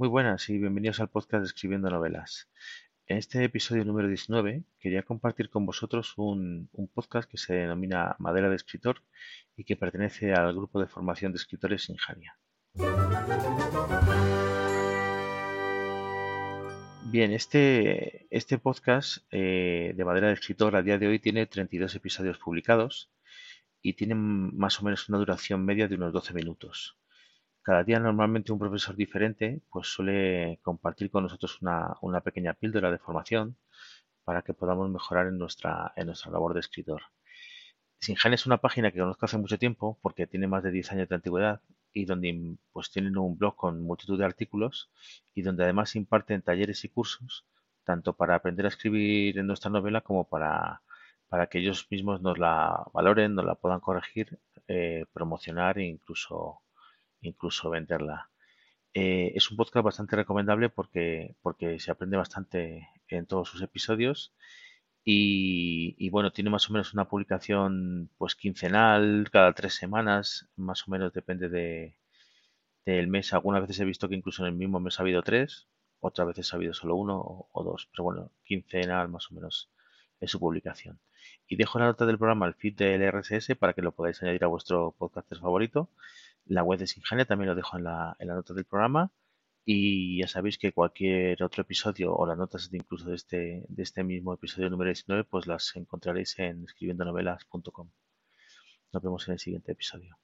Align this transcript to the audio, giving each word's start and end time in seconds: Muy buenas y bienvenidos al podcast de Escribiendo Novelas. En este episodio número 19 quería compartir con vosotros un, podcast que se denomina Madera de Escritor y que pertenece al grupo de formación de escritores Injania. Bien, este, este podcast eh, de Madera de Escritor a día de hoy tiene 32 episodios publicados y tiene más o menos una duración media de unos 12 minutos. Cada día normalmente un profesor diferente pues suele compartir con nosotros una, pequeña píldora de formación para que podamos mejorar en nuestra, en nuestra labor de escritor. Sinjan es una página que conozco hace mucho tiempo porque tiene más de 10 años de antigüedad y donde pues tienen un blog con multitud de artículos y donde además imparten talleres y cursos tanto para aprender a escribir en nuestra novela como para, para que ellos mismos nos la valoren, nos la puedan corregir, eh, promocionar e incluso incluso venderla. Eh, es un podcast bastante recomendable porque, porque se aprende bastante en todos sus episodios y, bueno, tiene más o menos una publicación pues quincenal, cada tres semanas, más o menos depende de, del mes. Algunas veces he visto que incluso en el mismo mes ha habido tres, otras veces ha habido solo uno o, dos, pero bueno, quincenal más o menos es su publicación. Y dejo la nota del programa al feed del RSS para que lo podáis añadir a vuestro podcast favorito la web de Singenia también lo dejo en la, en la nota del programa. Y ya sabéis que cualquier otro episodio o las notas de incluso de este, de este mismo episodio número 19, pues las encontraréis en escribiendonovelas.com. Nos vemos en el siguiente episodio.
Muy 0.00 0.08
buenas 0.08 0.48
y 0.48 0.56
bienvenidos 0.56 0.98
al 1.00 1.10
podcast 1.10 1.42
de 1.42 1.48
Escribiendo 1.48 1.90
Novelas. 1.90 2.48
En 3.06 3.18
este 3.18 3.44
episodio 3.44 3.84
número 3.84 4.08
19 4.08 4.64
quería 4.78 5.02
compartir 5.02 5.50
con 5.50 5.66
vosotros 5.66 6.14
un, 6.16 6.70
podcast 6.94 7.30
que 7.30 7.36
se 7.36 7.52
denomina 7.52 8.16
Madera 8.18 8.48
de 8.48 8.56
Escritor 8.56 9.02
y 9.58 9.64
que 9.64 9.76
pertenece 9.76 10.32
al 10.32 10.54
grupo 10.54 10.80
de 10.80 10.86
formación 10.86 11.32
de 11.32 11.36
escritores 11.36 11.90
Injania. 11.90 12.34
Bien, 17.10 17.32
este, 17.32 18.26
este 18.30 18.56
podcast 18.56 19.18
eh, 19.30 19.92
de 19.94 20.04
Madera 20.06 20.28
de 20.28 20.32
Escritor 20.32 20.76
a 20.76 20.82
día 20.82 20.96
de 20.96 21.08
hoy 21.08 21.18
tiene 21.18 21.44
32 21.44 21.94
episodios 21.94 22.38
publicados 22.38 23.10
y 23.82 23.92
tiene 23.92 24.14
más 24.14 24.80
o 24.80 24.84
menos 24.86 25.10
una 25.10 25.18
duración 25.18 25.62
media 25.62 25.88
de 25.88 25.96
unos 25.96 26.14
12 26.14 26.32
minutos. 26.32 26.99
Cada 27.70 27.84
día 27.84 28.00
normalmente 28.00 28.50
un 28.50 28.58
profesor 28.58 28.96
diferente 28.96 29.62
pues 29.70 29.86
suele 29.86 30.58
compartir 30.60 31.08
con 31.08 31.22
nosotros 31.22 31.60
una, 31.62 32.20
pequeña 32.20 32.52
píldora 32.54 32.90
de 32.90 32.98
formación 32.98 33.56
para 34.24 34.42
que 34.42 34.54
podamos 34.54 34.90
mejorar 34.90 35.28
en 35.28 35.38
nuestra, 35.38 35.92
en 35.94 36.06
nuestra 36.06 36.32
labor 36.32 36.52
de 36.52 36.58
escritor. 36.58 37.00
Sinjan 38.00 38.34
es 38.34 38.44
una 38.44 38.58
página 38.58 38.90
que 38.90 38.98
conozco 38.98 39.24
hace 39.24 39.38
mucho 39.38 39.56
tiempo 39.56 40.00
porque 40.02 40.26
tiene 40.26 40.48
más 40.48 40.64
de 40.64 40.72
10 40.72 40.90
años 40.90 41.08
de 41.08 41.14
antigüedad 41.14 41.60
y 41.92 42.06
donde 42.06 42.56
pues 42.72 42.90
tienen 42.90 43.16
un 43.16 43.38
blog 43.38 43.54
con 43.54 43.80
multitud 43.82 44.18
de 44.18 44.24
artículos 44.24 44.90
y 45.32 45.42
donde 45.42 45.62
además 45.62 45.94
imparten 45.94 46.42
talleres 46.42 46.84
y 46.84 46.88
cursos 46.88 47.46
tanto 47.84 48.14
para 48.14 48.34
aprender 48.34 48.64
a 48.66 48.70
escribir 48.70 49.38
en 49.38 49.46
nuestra 49.46 49.70
novela 49.70 50.00
como 50.00 50.28
para, 50.28 50.82
para 51.28 51.46
que 51.46 51.60
ellos 51.60 51.86
mismos 51.88 52.20
nos 52.20 52.36
la 52.36 52.84
valoren, 52.92 53.36
nos 53.36 53.44
la 53.44 53.54
puedan 53.54 53.78
corregir, 53.78 54.40
eh, 54.66 55.06
promocionar 55.12 55.78
e 55.78 55.84
incluso 55.84 56.62
incluso 57.20 57.70
venderla. 57.70 58.30
Eh, 58.94 59.32
es 59.36 59.50
un 59.50 59.56
podcast 59.56 59.84
bastante 59.84 60.16
recomendable 60.16 60.68
porque, 60.68 61.36
porque 61.42 61.78
se 61.78 61.90
aprende 61.92 62.16
bastante 62.16 62.88
en 63.08 63.26
todos 63.26 63.48
sus 63.48 63.62
episodios 63.62 64.32
y, 65.04 66.08
bueno, 66.10 66.32
tiene 66.32 66.50
más 66.50 66.68
o 66.68 66.72
menos 66.72 66.92
una 66.94 67.08
publicación 67.08 68.10
pues 68.18 68.34
quincenal, 68.34 69.28
cada 69.32 69.52
tres 69.54 69.74
semanas, 69.74 70.48
más 70.56 70.86
o 70.86 70.90
menos 70.90 71.12
depende 71.12 71.48
de, 71.48 71.96
del 72.84 73.08
mes. 73.08 73.32
Algunas 73.32 73.62
veces 73.62 73.80
he 73.80 73.84
visto 73.84 74.08
que 74.08 74.16
incluso 74.16 74.42
en 74.42 74.52
el 74.52 74.58
mismo 74.58 74.80
mes 74.80 74.98
ha 74.98 75.02
habido 75.02 75.22
tres, 75.22 75.68
otras 76.00 76.28
veces 76.28 76.52
ha 76.52 76.56
habido 76.56 76.74
solo 76.74 76.96
uno 76.96 77.48
o, 77.52 77.64
dos, 77.64 77.88
pero 77.92 78.04
bueno, 78.04 78.32
quincenal 78.44 79.08
más 79.08 79.30
o 79.30 79.34
menos 79.34 79.70
es 80.20 80.30
su 80.30 80.38
publicación. 80.38 81.00
Y 81.48 81.56
dejo 81.56 81.78
la 81.78 81.86
nota 81.86 82.06
del 82.06 82.18
programa 82.18 82.46
al 82.46 82.54
feed 82.54 82.76
del 82.76 83.02
RSS 83.02 83.56
para 83.56 83.72
que 83.72 83.82
lo 83.82 83.92
podáis 83.92 84.22
añadir 84.22 84.44
a 84.44 84.48
vuestro 84.48 84.92
podcast 84.98 85.32
favorito 85.40 85.88
la 86.50 86.64
web 86.64 86.80
de 86.80 86.86
Singenia 86.86 87.24
también 87.24 87.48
lo 87.48 87.54
dejo 87.54 87.76
en 87.78 87.84
la, 87.84 88.16
en 88.18 88.28
la 88.28 88.34
nota 88.34 88.54
del 88.54 88.64
programa. 88.64 89.12
Y 89.64 90.20
ya 90.20 90.26
sabéis 90.28 90.58
que 90.58 90.72
cualquier 90.72 91.42
otro 91.44 91.62
episodio 91.62 92.14
o 92.14 92.26
las 92.26 92.36
notas 92.38 92.70
de 92.70 92.78
incluso 92.78 93.08
de 93.10 93.14
este, 93.16 93.64
de 93.68 93.82
este 93.82 94.02
mismo 94.02 94.34
episodio 94.34 94.68
número 94.70 94.88
19, 94.88 95.24
pues 95.24 95.46
las 95.46 95.76
encontraréis 95.76 96.38
en 96.40 96.64
escribiendonovelas.com. 96.64 97.90
Nos 98.92 99.02
vemos 99.02 99.28
en 99.28 99.34
el 99.34 99.38
siguiente 99.38 99.72
episodio. 99.72 100.18